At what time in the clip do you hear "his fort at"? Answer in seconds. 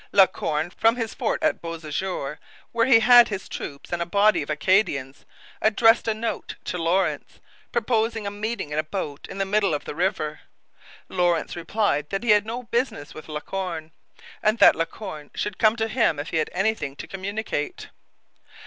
0.95-1.61